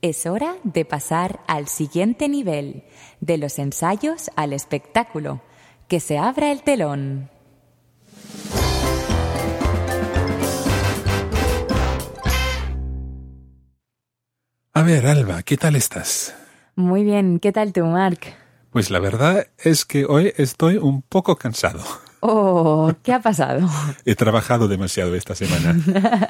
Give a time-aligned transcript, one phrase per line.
[0.00, 2.84] Es hora de pasar al siguiente nivel,
[3.20, 5.42] de los ensayos al espectáculo.
[5.88, 7.30] Que se abra el telón.
[14.72, 16.32] A ver, Alba, ¿qué tal estás?
[16.76, 18.20] Muy bien, ¿qué tal tú, Mark?
[18.70, 21.82] Pues la verdad es que hoy estoy un poco cansado.
[22.20, 23.68] Oh, ¿qué ha pasado?
[24.04, 25.76] He trabajado demasiado esta semana.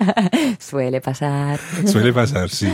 [0.59, 1.61] Suele pasar.
[1.85, 2.73] Suele pasar, sí.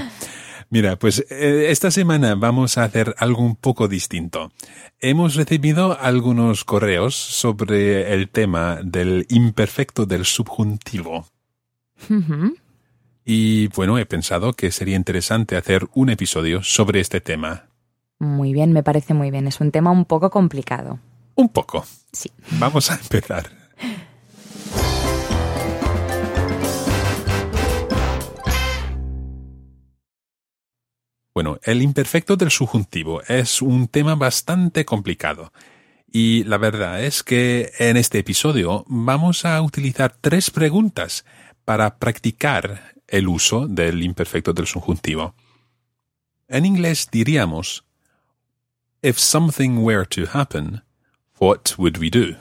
[0.74, 4.50] Mira, pues eh, esta semana vamos a hacer algo un poco distinto.
[4.98, 11.28] Hemos recibido algunos correos sobre el tema del imperfecto del subjuntivo.
[13.24, 17.66] Y bueno, he pensado que sería interesante hacer un episodio sobre este tema.
[18.18, 19.46] Muy bien, me parece muy bien.
[19.46, 20.98] Es un tema un poco complicado.
[21.36, 21.86] Un poco.
[22.10, 22.32] Sí.
[22.58, 23.63] Vamos a empezar.
[31.34, 35.52] Bueno, el imperfecto del subjuntivo es un tema bastante complicado.
[36.06, 41.24] Y la verdad es que en este episodio vamos a utilizar tres preguntas
[41.64, 45.34] para practicar el uso del imperfecto del subjuntivo.
[46.46, 47.84] En inglés diríamos,
[49.02, 50.84] If something were to happen,
[51.40, 52.38] what would we do?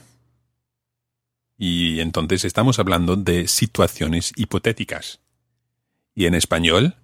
[1.58, 5.20] Y entonces estamos hablando de situaciones hipotéticas.
[6.14, 6.96] Y en español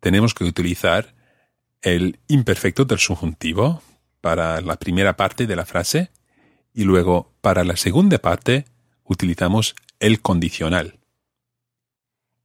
[0.00, 1.17] tenemos que utilizar
[1.82, 3.82] el imperfecto del subjuntivo
[4.20, 6.10] para la primera parte de la frase
[6.74, 8.64] y luego para la segunda parte
[9.04, 10.98] utilizamos el condicional.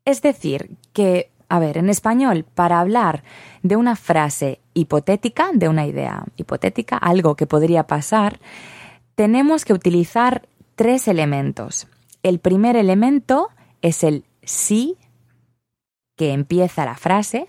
[0.05, 3.23] Es decir, que, a ver, en español, para hablar
[3.61, 8.39] de una frase hipotética, de una idea hipotética, algo que podría pasar,
[9.15, 11.87] tenemos que utilizar tres elementos.
[12.23, 13.49] El primer elemento
[13.81, 14.97] es el sí
[16.15, 17.47] que empieza la frase.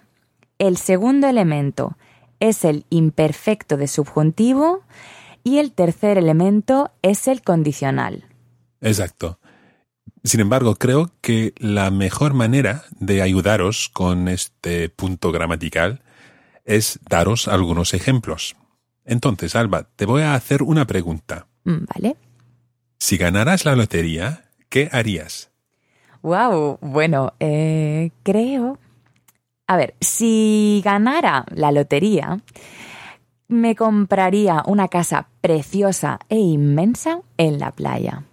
[0.66, 1.98] El segundo elemento
[2.40, 4.82] es el imperfecto de subjuntivo.
[5.42, 8.24] Y el tercer elemento es el condicional.
[8.80, 9.38] Exacto.
[10.22, 16.00] Sin embargo, creo que la mejor manera de ayudaros con este punto gramatical
[16.64, 18.56] es daros algunos ejemplos.
[19.04, 21.46] Entonces, Alba, te voy a hacer una pregunta.
[21.64, 22.16] Mm, ¿Vale?
[22.98, 25.50] Si ganaras la lotería, ¿qué harías?
[26.22, 28.78] Wow, bueno, eh, creo.
[29.66, 32.40] A ver, si ganara la lotería,
[33.48, 38.24] me compraría una casa preciosa e inmensa en la playa.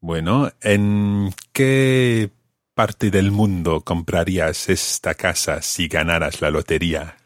[0.00, 2.30] Bueno, ¿en qué
[2.74, 7.16] parte del mundo comprarías esta casa si ganaras la lotería?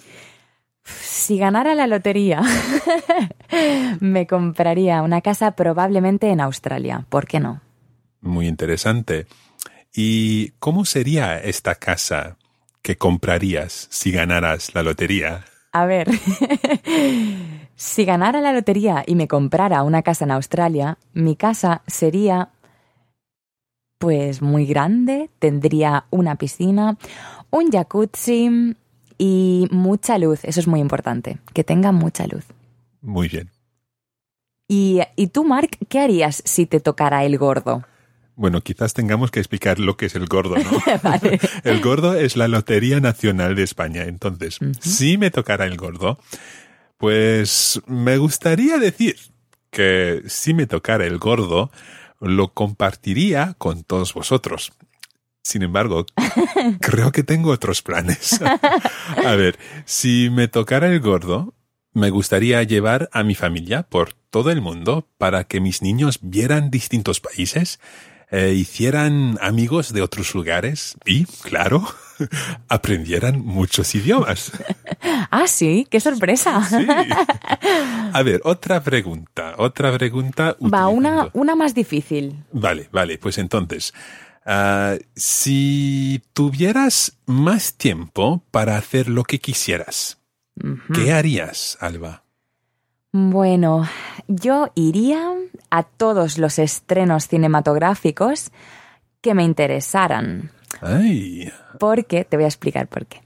[0.84, 2.42] Si ganara la lotería,
[4.00, 7.06] me compraría una casa probablemente en Australia.
[7.08, 7.60] ¿Por qué no?
[8.20, 9.26] Muy interesante.
[9.94, 12.36] ¿Y cómo sería esta casa
[12.82, 15.44] que comprarías si ganaras la lotería?
[15.72, 16.08] A ver,
[17.76, 22.50] si ganara la lotería y me comprara una casa en Australia, mi casa sería
[23.98, 26.98] pues muy grande, tendría una piscina,
[27.50, 28.74] un jacuzzi
[29.16, 30.40] y mucha luz.
[30.42, 32.44] Eso es muy importante, que tenga mucha luz.
[33.00, 33.48] Muy bien.
[34.68, 37.84] ¿Y, y tú, Mark, qué harías si te tocara el gordo?
[38.34, 40.70] Bueno, quizás tengamos que explicar lo que es el gordo, ¿no?
[41.02, 41.38] Vale.
[41.64, 44.04] El gordo es la Lotería Nacional de España.
[44.04, 46.18] Entonces, si me tocara el gordo,
[46.96, 49.16] pues me gustaría decir
[49.70, 51.70] que si me tocara el gordo,
[52.20, 54.72] lo compartiría con todos vosotros.
[55.42, 56.06] Sin embargo,
[56.80, 58.40] creo que tengo otros planes.
[59.24, 61.54] A ver, si me tocara el gordo,
[61.92, 66.70] me gustaría llevar a mi familia por todo el mundo para que mis niños vieran
[66.70, 67.80] distintos países,
[68.32, 71.86] eh, hicieran amigos de otros lugares y, claro,
[72.68, 74.52] aprendieran muchos idiomas.
[75.34, 76.62] Ah, sí, qué sorpresa.
[76.62, 76.86] Sí.
[78.12, 80.56] A ver, otra pregunta, otra pregunta.
[80.60, 82.44] Va, una, una más difícil.
[82.52, 83.94] Vale, vale, pues entonces,
[84.44, 90.18] ah, si tuvieras más tiempo para hacer lo que quisieras,
[90.94, 92.21] ¿qué harías, Alba?
[93.12, 93.86] Bueno,
[94.26, 95.32] yo iría
[95.70, 98.50] a todos los estrenos cinematográficos
[99.20, 100.50] que me interesaran.
[100.80, 103.20] Ay, Porque, te voy a explicar por qué.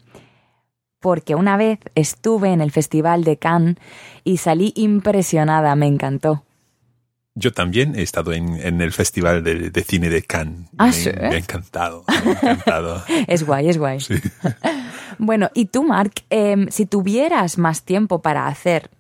[0.99, 3.77] Porque una vez estuve en el Festival de Cannes
[4.25, 6.43] y salí impresionada, me encantó.
[7.37, 10.69] yo también he estado en, en el Festival de, de Cine de Cannes.
[10.79, 11.11] ¿Ah, me, sí?
[11.15, 13.05] me ha encantado, me ha encantado.
[13.29, 13.99] Es guay, es guay.
[15.19, 18.91] Bueno, y tú, Mark, em, si tuvieras más tiempo para hacer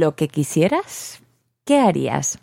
[0.00, 1.20] lo que quisieras,
[1.64, 2.38] ¿qué harías?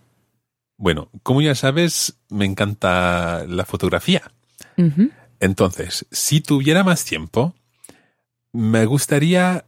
[0.77, 4.31] Bueno, como ya sabes, me encanta la fotografía.
[5.39, 7.53] Entonces, si tuviera más tiempo,
[8.51, 9.65] me gustaría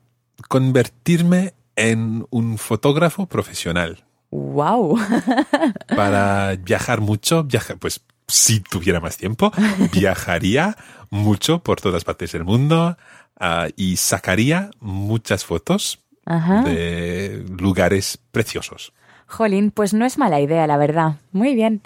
[0.49, 4.05] convertirme en un fotógrafo profesional
[4.35, 4.99] ¡Wow!
[5.95, 7.43] para viajar mucho.
[7.43, 9.51] Viaja, pues si tuviera más tiempo,
[9.93, 10.75] viajaría
[11.09, 12.97] mucho por todas partes del mundo
[13.39, 16.63] ah, y sacaría muchas fotos Ajá.
[16.63, 18.93] de lugares preciosos.
[19.27, 21.17] Jolín, pues no es mala idea, la verdad.
[21.31, 21.81] Muy bien.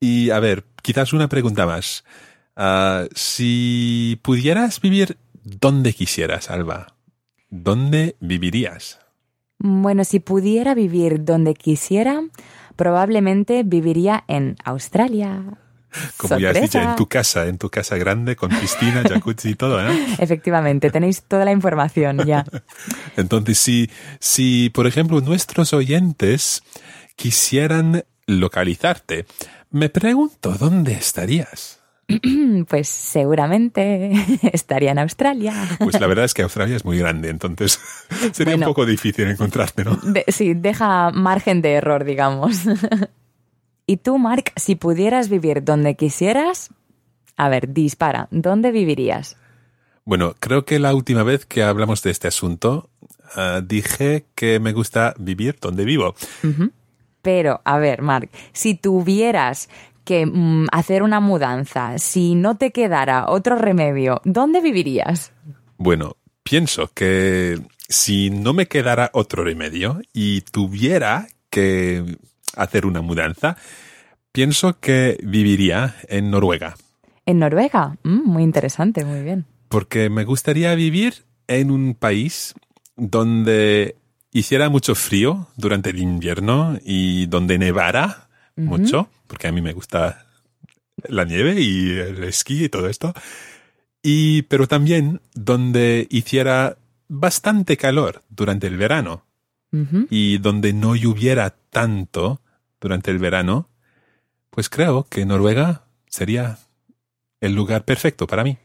[0.00, 2.04] Y a ver, quizás una pregunta más.
[2.56, 6.94] Ah, si pudieras vivir donde quisieras, Alba,
[7.50, 9.00] ¿dónde vivirías?
[9.58, 12.22] Bueno, si pudiera vivir donde quisiera,
[12.76, 15.61] probablemente viviría en Australia.
[16.16, 19.54] Como ya has dicho, en tu casa, en tu casa grande, con piscina, jacuzzi y
[19.54, 20.06] todo, ¿eh?
[20.18, 22.44] Efectivamente, tenéis toda la información ya.
[23.16, 26.62] Entonces, si, si, por ejemplo, nuestros oyentes
[27.16, 29.26] quisieran localizarte,
[29.70, 31.80] me pregunto, ¿dónde estarías?
[32.68, 34.12] Pues seguramente
[34.52, 35.54] estaría en Australia.
[35.78, 37.80] Pues la verdad es que Australia es muy grande, entonces
[38.32, 38.66] sería Bueno.
[38.66, 39.96] un poco difícil encontrarte, ¿no?
[40.02, 42.58] De- sí, deja margen de error, digamos.
[43.92, 46.70] Y tú, Mark, si pudieras vivir donde quisieras,
[47.36, 49.36] a ver, dispara, ¿dónde vivirías?
[50.06, 52.88] Bueno, creo que la última vez que hablamos de este asunto,
[53.36, 56.14] ah, dije que me gusta vivir donde vivo.
[57.20, 59.68] Pero, a ver, Mark, si tuvieras
[60.06, 65.32] que mm, hacer una mudanza, si no te quedara otro remedio, ¿dónde vivirías?
[65.76, 67.60] Bueno, pienso que
[67.90, 72.16] si no me quedara otro remedio y tuviera que
[72.56, 73.56] hacer una mudanza,
[74.32, 76.74] pienso que viviría en Noruega,
[77.26, 77.96] En Noruega.
[78.02, 79.44] Mm, muy interesante, muy bien.
[79.68, 82.54] porque me gustaría vivir en un país
[82.96, 83.96] donde
[84.32, 90.26] hiciera mucho frío durante el invierno y donde nevara mucho, porque a mí me gusta
[91.08, 93.14] la nieve y el esquí y todo esto.
[94.02, 96.76] Y, pero también donde hiciera
[97.08, 99.24] bastante calor durante el verano
[100.10, 102.41] y donde no lloviera tanto
[102.82, 103.70] durante el verano,
[104.50, 106.58] pues creo que Noruega sería
[107.40, 108.58] el lugar perfecto para mí.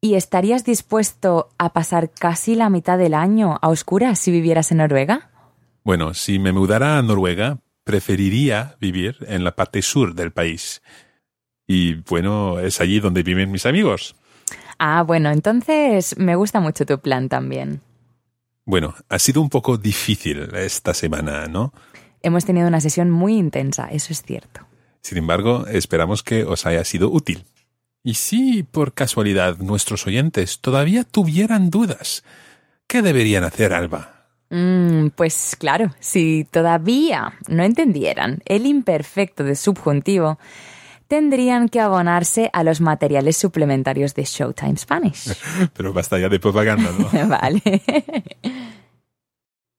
[0.00, 4.78] ¿Y estarías dispuesto a pasar casi la mitad del año a oscuras si vivieras en
[4.78, 5.30] Noruega?
[5.84, 10.82] Bueno, si me mudara a Noruega, preferiría vivir en la parte sur del país.
[11.66, 14.16] Y bueno, es allí donde viven mis amigos.
[14.78, 17.82] Ah, bueno, entonces me gusta mucho tu plan también.
[18.64, 21.74] Bueno, ha sido un poco difícil esta semana, ¿no?
[22.22, 24.60] Hemos tenido una sesión muy intensa, eso es cierto.
[25.02, 27.44] Sin embargo, esperamos que os haya sido útil.
[28.02, 32.24] Y si por casualidad nuestros oyentes todavía tuvieran dudas,
[32.86, 34.26] ¿qué deberían hacer, Alba?
[34.50, 40.38] Mm, pues claro, si todavía no entendieran el imperfecto de subjuntivo,
[41.06, 45.36] tendrían que abonarse a los materiales suplementarios de Showtime Spanish.
[45.74, 47.28] Pero basta ya de propaganda, ¿no?
[47.28, 47.62] vale.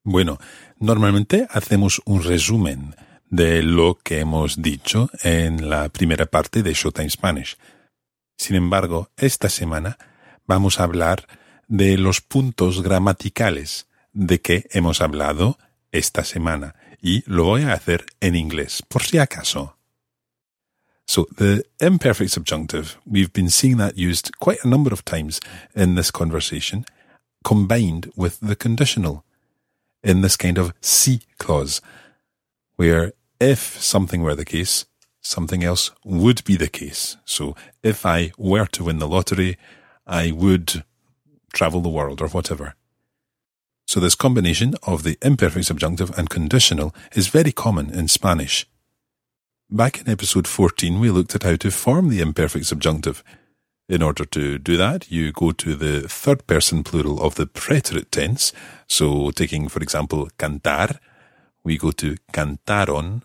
[0.03, 0.39] Bueno,
[0.79, 2.95] normalmente hacemos un resumen
[3.29, 7.57] de lo que hemos dicho en la primera parte de Showtime Spanish.
[8.35, 9.99] Sin embargo, esta semana
[10.47, 11.27] vamos a hablar
[11.67, 15.59] de los puntos gramaticales de que hemos hablado
[15.91, 19.77] esta semana y lo voy a hacer en inglés, por si acaso.
[21.05, 25.39] So, the imperfect subjunctive, we've been seeing that used quite a number of times
[25.75, 26.85] in this conversation,
[27.43, 29.25] combined with the conditional
[30.03, 31.81] in this kind of si clause,
[32.75, 34.85] where if something were the case,
[35.21, 37.17] something else would be the case.
[37.25, 39.57] So if I were to win the lottery,
[40.05, 40.83] I would
[41.53, 42.75] travel the world or whatever.
[43.87, 48.65] So this combination of the imperfect subjunctive and conditional is very common in Spanish.
[49.69, 53.23] Back in episode 14, we looked at how to form the imperfect subjunctive.
[53.91, 58.09] In order to do that, you go to the third person plural of the preterite
[58.09, 58.53] tense.
[58.87, 60.97] So, taking, for example, cantar,
[61.65, 63.23] we go to cantaron,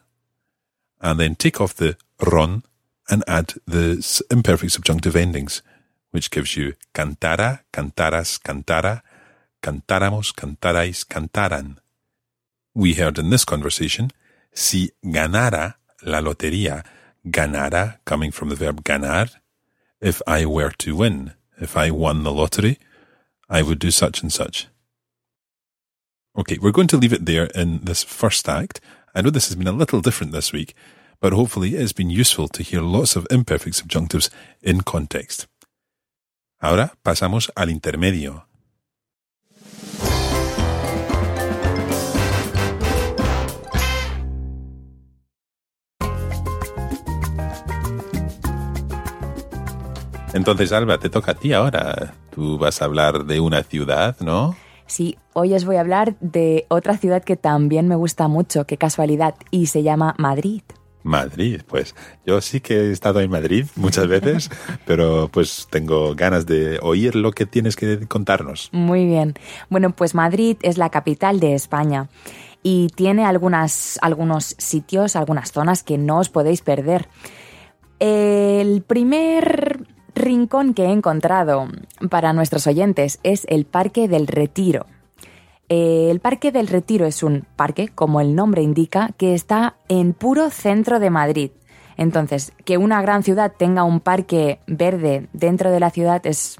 [1.00, 2.64] and then take off the ron
[3.08, 5.62] and add the imperfect subjunctive endings,
[6.10, 9.02] which gives you cantara, cantaras, cantara,
[9.62, 11.76] cantáramos, cantarais, cantaran.
[12.74, 14.10] We heard in this conversation,
[14.52, 16.84] si ganara la lotería,
[17.24, 19.28] ganara coming from the verb ganar.
[20.00, 22.78] If I were to win, if I won the lottery,
[23.48, 24.68] I would do such and such.
[26.36, 28.80] Okay, we're going to leave it there in this first act.
[29.14, 30.74] I know this has been a little different this week,
[31.20, 34.28] but hopefully it has been useful to hear lots of imperfect subjunctives
[34.60, 35.46] in context.
[36.60, 38.42] Ahora pasamos al intermedio.
[50.36, 52.14] Entonces, Alba, te toca a ti ahora.
[52.30, 54.54] Tú vas a hablar de una ciudad, ¿no?
[54.86, 58.76] Sí, hoy os voy a hablar de otra ciudad que también me gusta mucho, qué
[58.76, 60.62] casualidad, y se llama Madrid.
[61.02, 61.94] Madrid, pues
[62.26, 64.50] yo sí que he estado en Madrid muchas veces,
[64.86, 68.68] pero pues tengo ganas de oír lo que tienes que contarnos.
[68.72, 69.34] Muy bien.
[69.70, 72.08] Bueno, pues Madrid es la capital de España
[72.62, 77.08] y tiene algunas, algunos sitios, algunas zonas que no os podéis perder.
[77.98, 79.75] El primer
[80.16, 81.68] rincón que he encontrado
[82.10, 84.86] para nuestros oyentes es el Parque del Retiro.
[85.68, 90.12] Eh, el Parque del Retiro es un parque, como el nombre indica, que está en
[90.14, 91.50] puro centro de Madrid.
[91.96, 96.58] Entonces, que una gran ciudad tenga un parque verde dentro de la ciudad es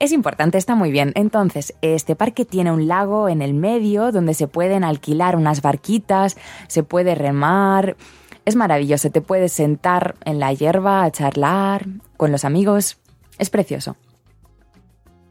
[0.00, 1.12] es importante, está muy bien.
[1.14, 6.36] Entonces, este parque tiene un lago en el medio donde se pueden alquilar unas barquitas,
[6.66, 7.96] se puede remar.
[8.44, 11.86] Es maravilloso, te puedes sentar en la hierba a charlar
[12.16, 12.98] con los amigos.
[13.38, 13.96] Es precioso.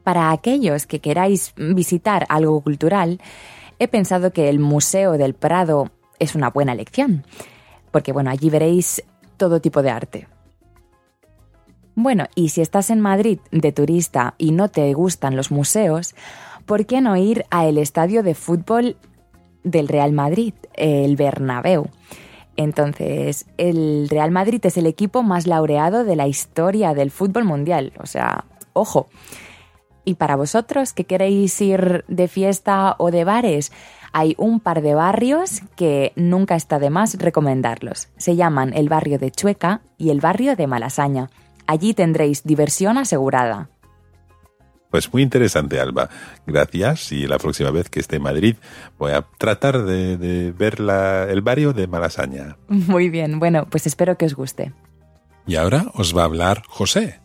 [0.03, 3.22] Para aquellos que queráis visitar algo cultural,
[3.79, 7.24] he pensado que el Museo del Prado es una buena elección,
[7.91, 9.03] porque bueno, allí veréis
[9.38, 10.27] todo tipo de arte.
[11.96, 16.15] Bueno, y si estás en Madrid de turista y no te gustan los museos,
[16.65, 18.98] ¿por qué no ir al estadio de fútbol
[19.63, 21.89] del Real Madrid, el Bernabéu?
[22.56, 27.94] Entonces, el Real Madrid es el equipo más laureado de la historia del fútbol mundial.
[28.00, 29.08] O sea, ojo.
[30.06, 33.72] Y para vosotros que queréis ir de fiesta o de bares,
[34.12, 38.10] hay un par de barrios que nunca está de más recomendarlos.
[38.18, 41.30] Se llaman el barrio de Chueca y el barrio de Malasaña.
[41.66, 43.70] Allí tendréis diversión asegurada.
[44.94, 46.08] Pues muy interesante, Alba.
[46.46, 47.12] Gracias.
[47.12, 48.58] Y la próxima vez que esté en Madrid
[49.00, 50.78] voy a tratar de, ver
[51.32, 52.58] el barrio de Malasaña.
[52.68, 53.40] Muy bien.
[53.40, 54.72] Bueno, pues espero que os guste.
[55.48, 57.20] Y ahora os va a hablar José.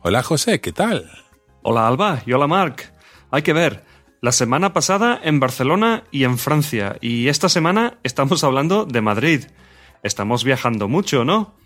[0.00, 1.10] Hola José, ¿qué tal?
[1.60, 2.94] Hola Alba y hola Marc.
[3.30, 3.84] Hay que ver.
[4.22, 6.96] La semana pasada en Barcelona y en Francia.
[7.02, 9.44] Y esta semana estamos hablando de Madrid.
[10.02, 11.56] Estamos viajando mucho, ¿no?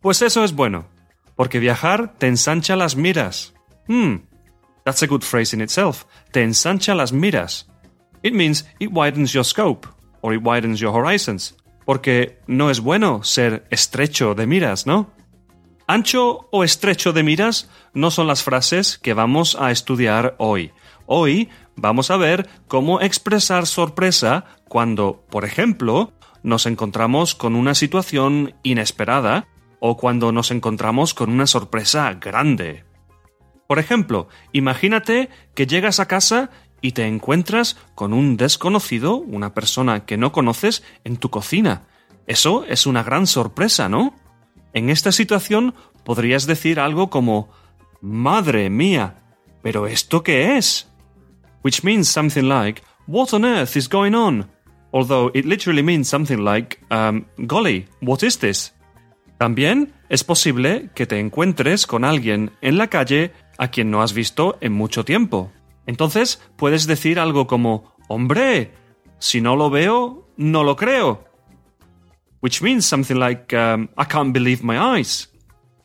[0.00, 0.86] Pues eso es bueno.
[1.34, 3.52] Porque viajar te ensancha las miras.
[3.88, 4.20] Hmm,
[4.86, 6.04] That's a good phrase in itself.
[6.30, 7.66] Te ensancha las miras.
[8.22, 9.84] It means it widens your scope,
[10.20, 11.56] or it widens your horizons.
[11.84, 15.10] Porque no es bueno ser estrecho de miras, ¿no?
[15.88, 20.70] Ancho o estrecho de miras no son las frases que vamos a estudiar hoy.
[21.06, 26.12] Hoy vamos a ver cómo expresar sorpresa cuando, por ejemplo,
[26.44, 29.48] nos encontramos con una situación inesperada
[29.80, 32.84] o cuando nos encontramos con una sorpresa grande.
[33.66, 40.04] Por ejemplo, imagínate que llegas a casa y te encuentras con un desconocido, una persona
[40.04, 41.82] que no conoces, en tu cocina.
[42.26, 44.14] Eso es una gran sorpresa, ¿no?
[44.72, 47.48] En esta situación podrías decir algo como
[48.00, 49.16] Madre mía,
[49.62, 50.88] ¿pero esto qué es?
[51.64, 54.48] Which means something like What on earth is going on?
[54.92, 58.72] Although it literally means something like um, Golly, what is this?
[59.38, 64.12] También es posible que te encuentres con alguien en la calle a quien no has
[64.12, 65.50] visto en mucho tiempo.
[65.86, 68.72] Entonces puedes decir algo como, hombre,
[69.18, 71.24] si no lo veo, no lo creo.
[72.40, 75.28] Which means something like, um, I can't believe my eyes.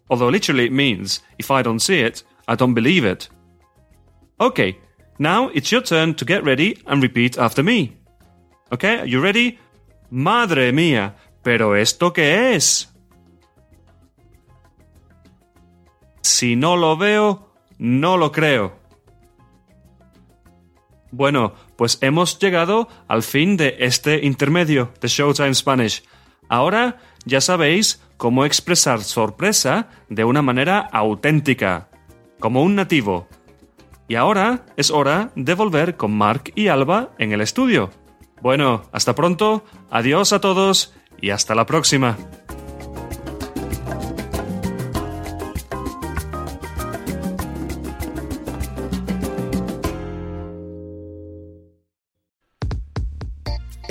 [0.10, 3.30] Although literally it means, if I don't see it, I don't believe it.
[4.40, 4.78] Okay,
[5.20, 7.98] now it's your turn to get ready and repeat after me.
[8.72, 9.58] Okay, are you ready?
[10.10, 12.90] Madre mía, pero ¿esto qué es?
[16.22, 17.50] Si no lo veo,
[17.81, 18.73] no lo creo.
[21.09, 26.03] Bueno, pues hemos llegado al fin de este intermedio de Showtime Spanish.
[26.47, 31.89] Ahora ya sabéis cómo expresar sorpresa de una manera auténtica,
[32.39, 33.27] como un nativo.
[34.07, 37.89] Y ahora es hora de volver con Mark y Alba en el estudio.
[38.43, 42.15] Bueno, hasta pronto, adiós a todos y hasta la próxima.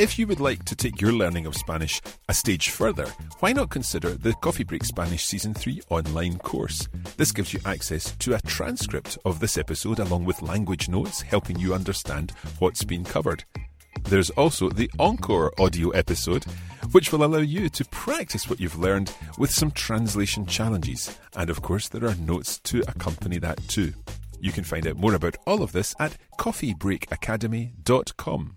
[0.01, 3.05] If you would like to take your learning of Spanish a stage further,
[3.41, 6.89] why not consider the Coffee Break Spanish Season 3 online course?
[7.19, 11.59] This gives you access to a transcript of this episode along with language notes helping
[11.59, 13.45] you understand what's been covered.
[14.05, 16.45] There's also the Encore audio episode,
[16.93, 21.15] which will allow you to practice what you've learned with some translation challenges.
[21.37, 23.93] And of course, there are notes to accompany that too.
[24.41, 28.57] You can find out more about all of this at coffeebreakacademy.com.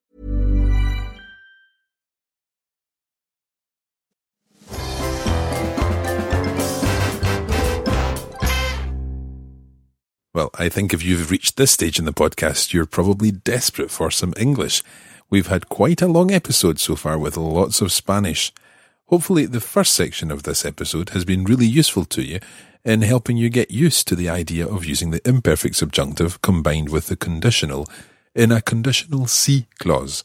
[10.41, 14.09] Well, I think if you've reached this stage in the podcast, you're probably desperate for
[14.09, 14.81] some English.
[15.29, 18.51] We've had quite a long episode so far with lots of Spanish.
[19.05, 22.39] Hopefully, the first section of this episode has been really useful to you
[22.83, 27.05] in helping you get used to the idea of using the imperfect subjunctive combined with
[27.05, 27.85] the conditional
[28.33, 30.23] in a conditional C clause.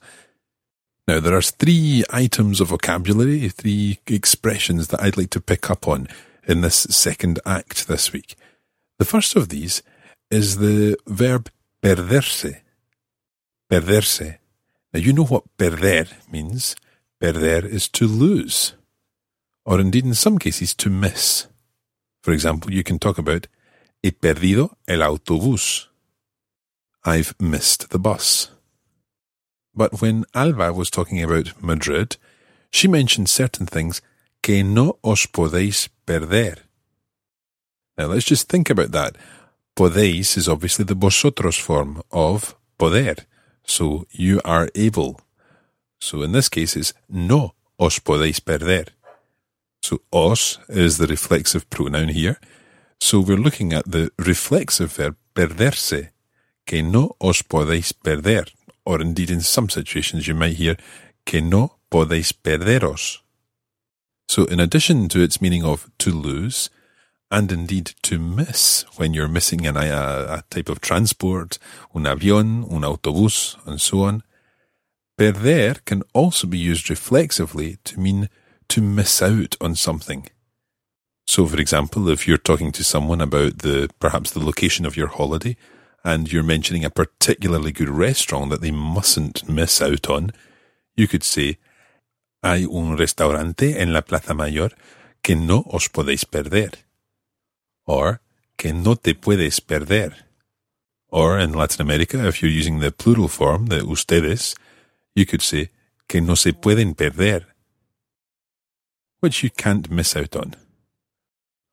[1.06, 5.86] Now, there are three items of vocabulary, three expressions that I'd like to pick up
[5.86, 6.08] on
[6.48, 8.34] in this second act this week.
[8.98, 9.82] The first of these
[10.30, 11.50] is the verb
[11.82, 12.62] perderse.
[13.70, 14.38] Perderse.
[14.92, 16.76] Now, you know what perder means.
[17.20, 18.74] Perder is to lose,
[19.64, 21.46] or indeed in some cases to miss.
[22.22, 23.46] For example, you can talk about
[24.02, 25.86] he perdido el autobús.
[27.04, 28.50] I've missed the bus.
[29.74, 32.16] But when Alba was talking about Madrid,
[32.70, 34.00] she mentioned certain things
[34.42, 36.58] que no os podéis perder.
[37.98, 39.16] Now let's just think about that.
[39.76, 43.16] Podéis is obviously the vosotros form of poder.
[43.64, 45.20] So you are able.
[46.00, 48.86] So in this case it's no os podéis perder.
[49.82, 52.38] So os is the reflexive pronoun here.
[53.00, 56.10] So we're looking at the reflexive verb perderse,
[56.66, 58.46] que no os podéis perder.
[58.86, 60.76] Or indeed in some situations you might hear
[61.26, 63.18] que no podéis perderos.
[64.28, 66.70] So in addition to its meaning of to lose,
[67.30, 71.58] and indeed to miss when you're missing an, a, a type of transport,
[71.94, 74.22] un avión, un autobús, and so on.
[75.18, 78.28] Perder can also be used reflexively to mean
[78.68, 80.28] to miss out on something.
[81.26, 85.08] So, for example, if you're talking to someone about the perhaps the location of your
[85.08, 85.56] holiday,
[86.04, 90.30] and you're mentioning a particularly good restaurant that they mustn't miss out on,
[90.94, 91.58] you could say,
[92.44, 94.70] Hay un restaurante en la Plaza Mayor
[95.20, 96.85] que no os podéis perder.
[97.86, 98.20] Or,
[98.56, 100.14] que no te puedes perder.
[101.08, 104.54] Or, in Latin America, if you're using the plural form, the ustedes,
[105.14, 105.70] you could say,
[106.08, 107.46] que no se pueden perder.
[109.20, 110.54] Which you can't miss out on.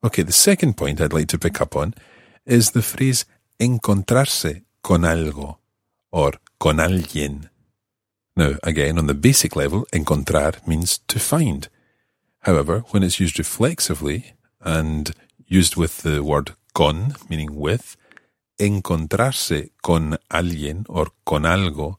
[0.04, 1.93] Okay, the second point I'd like to pick up on
[2.45, 3.26] is the phrase
[3.60, 5.58] encontrarse con algo
[6.12, 7.49] or con alguien.
[8.36, 11.69] Now, again, on the basic level, encontrar means to find.
[12.41, 15.13] However, when it's used reflexively and
[15.47, 17.95] used with the word con, meaning with,
[18.60, 21.97] encontrarse con alguien or con algo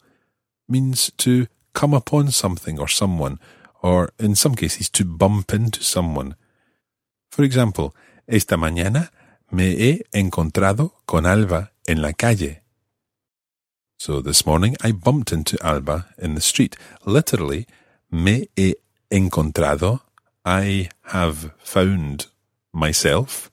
[0.68, 3.38] means to come upon something or someone,
[3.82, 6.36] or in some cases to bump into someone.
[7.30, 7.94] For example,
[8.26, 9.10] esta mañana
[9.50, 12.62] me he encontrado con Alba en la calle.
[13.98, 16.76] So this morning I bumped into Alba in the street.
[17.04, 17.66] Literally,
[18.10, 18.76] me he
[19.10, 20.00] encontrado.
[20.44, 22.26] I have found
[22.74, 23.50] myself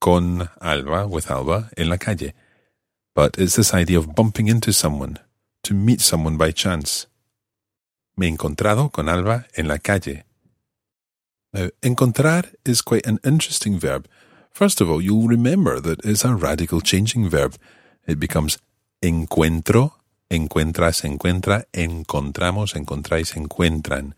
[0.00, 2.32] con Alba, with Alba, en la calle.
[3.14, 5.18] But it's this idea of bumping into someone,
[5.64, 7.06] to meet someone by chance.
[8.16, 10.24] Me encontrado con Alba en la calle.
[11.52, 14.08] Now, encontrar is quite an interesting verb.
[14.52, 17.56] First of all, you'll remember that it's a radical changing verb.
[18.06, 18.58] It becomes
[19.02, 19.94] encuentro,
[20.30, 24.14] encuentras, encuentra, encontramos, encontráis, encuentran.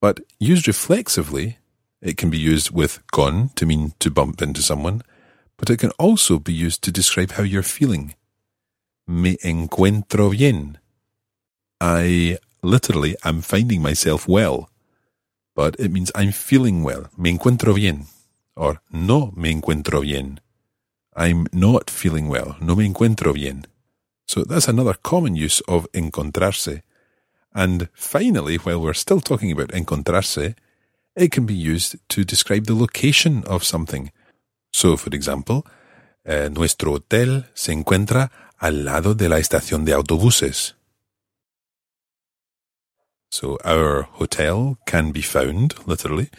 [0.00, 1.58] But used reflexively,
[2.02, 5.02] it can be used with con to mean to bump into someone,
[5.56, 8.14] but it can also be used to describe how you're feeling.
[9.06, 10.78] Me encuentro bien.
[11.80, 14.68] I literally am finding myself well,
[15.54, 17.08] but it means I'm feeling well.
[17.16, 18.06] Me encuentro bien.
[18.56, 20.40] Or no me encuentro bien.
[21.14, 22.56] I'm not feeling well.
[22.60, 23.66] No me encuentro bien.
[24.26, 26.82] So that's another common use of encontrarse.
[27.54, 30.54] And finally, while we're still talking about encontrarse,
[31.14, 34.10] it can be used to describe the location of something.
[34.72, 35.66] So, for example,
[36.24, 40.74] eh, nuestro hotel se encuentra al lado de la estación de autobuses.
[43.30, 46.30] So, our hotel can be found, literally,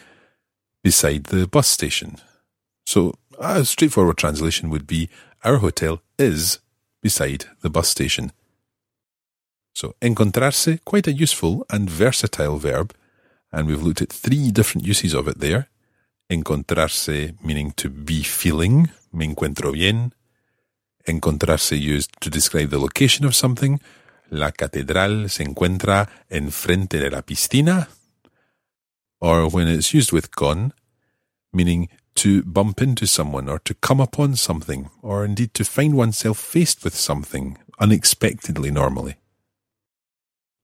[0.82, 2.18] beside the bus station.
[2.86, 5.08] So, a straightforward translation would be
[5.44, 6.58] Our hotel is
[7.02, 8.32] beside the bus station.
[9.74, 12.94] So, encontrarse, quite a useful and versatile verb,
[13.54, 15.68] and we've looked at three different uses of it there.
[16.28, 20.12] Encontrarse meaning to be feeling, me encuentro bien.
[21.06, 23.80] Encontrarse used to describe the location of something.
[24.30, 27.88] La catedral se encuentra enfrente de la piscina.
[29.20, 30.72] Or when it's used with con,
[31.52, 36.38] meaning to bump into someone or to come upon something, or indeed to find oneself
[36.38, 39.16] faced with something unexpectedly normally.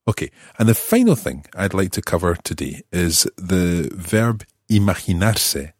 [0.07, 5.73] Okay, and the final thing I'd like to cover today is the verb imaginarse.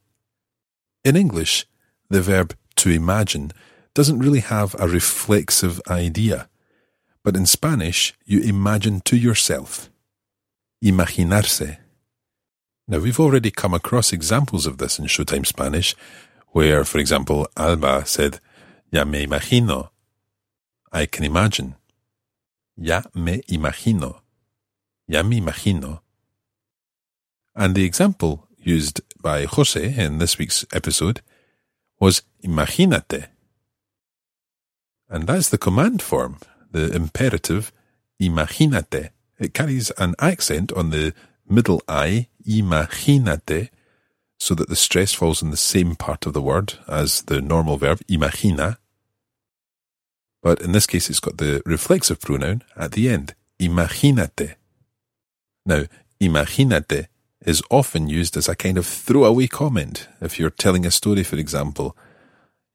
[1.03, 1.65] In English,
[2.09, 3.51] the verb to imagine
[3.93, 6.47] doesn't really have a reflexive idea,
[7.23, 9.89] but in Spanish, you imagine to yourself.
[10.83, 11.77] Imaginarse.
[12.87, 15.95] Now, we've already come across examples of this in Showtime Spanish,
[16.49, 18.39] where, for example, Alba said,
[18.91, 19.89] Ya me imagino.
[20.91, 21.75] I can imagine.
[22.81, 24.21] Ya me imagino.
[25.07, 25.99] Ya me imagino.
[27.53, 31.21] And the example used by Jose in this week's episode
[31.99, 33.27] was imagínate.
[35.07, 36.39] And that's the command form,
[36.71, 37.71] the imperative
[38.19, 39.11] imagínate.
[39.37, 41.13] It carries an accent on the
[41.47, 43.69] middle I, imagínate,
[44.39, 47.77] so that the stress falls in the same part of the word as the normal
[47.77, 48.77] verb imagina.
[50.41, 54.55] But in this case, it's got the reflexive pronoun at the end, imagínate.
[55.65, 55.83] Now,
[56.19, 57.07] imagínate
[57.45, 61.37] is often used as a kind of throwaway comment if you're telling a story, for
[61.37, 61.95] example.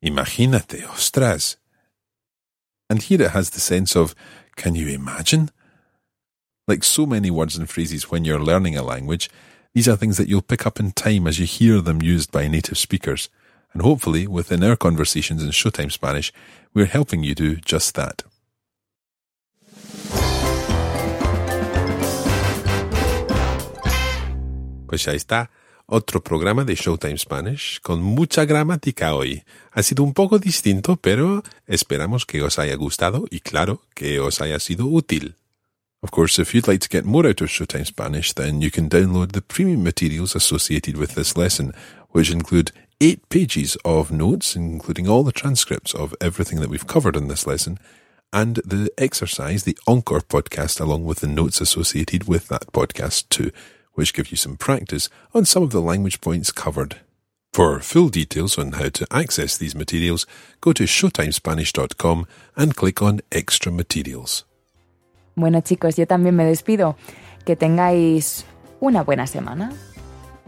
[0.05, 1.57] Imagínate, ostras.
[2.89, 4.15] And here it has the sense of,
[4.57, 5.51] can you imagine?
[6.69, 9.31] Like so many words and phrases when you're learning a language,
[9.75, 12.49] these are things that you'll pick up in time as you hear them used by
[12.49, 13.29] native speakers.
[13.73, 16.33] And hopefully, within our conversations in Showtime Spanish,
[16.77, 18.23] we're helping you do just that.
[24.87, 25.51] Pues ya está.
[25.89, 29.45] Otro programa de Showtime Spanish con mucha gramática hoy.
[29.71, 34.41] Ha sido un poco distinto, pero esperamos que os haya gustado y claro, que os
[34.41, 35.37] haya sido útil.
[36.03, 38.89] Of course, if you'd like to get more out of Showtime Spanish, then you can
[38.89, 41.73] download the premium materials associated with this lesson,
[42.11, 47.17] which include eight pages of notes, including all the transcripts of everything that we've covered
[47.17, 47.79] in this lesson,
[48.33, 53.51] and the exercise, the Encore podcast, along with the notes associated with that podcast too,
[53.95, 57.01] which give you some practice on some of the language points covered.
[57.53, 60.27] For full details on how to access these materials,
[60.61, 64.45] go to showtimespanish.com and click on Extra Materials.
[65.35, 66.97] Bueno chicos, yo también me despido.
[67.45, 68.45] Que tengáis
[68.81, 69.73] una buena semana.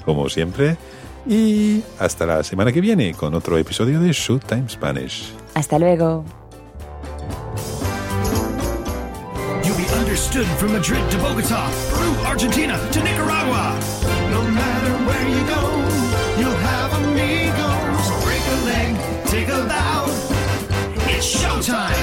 [0.05, 0.77] Como siempre,
[1.29, 5.33] y hasta la semana que viene con otro episodio de Showtime Spanish.
[5.55, 6.25] Hasta luego.
[9.63, 13.75] You'll be understood from Madrid to Bogota, Peru, Argentina to Nicaragua.
[14.31, 15.63] No matter where you go,
[16.41, 18.25] you'll have amigos.
[18.25, 20.07] Break a leg, take a bow.
[21.11, 21.98] It's showtime.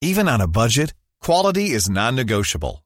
[0.01, 2.85] Even on a budget, quality is non negotiable.